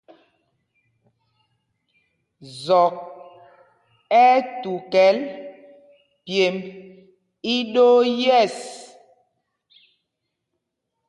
[2.63, 2.93] Zɔk
[4.23, 5.17] ɛ́ ɛ́ tukɛl
[6.23, 6.57] pyêmb
[7.55, 8.57] íɗoo yɛ̂ɛs.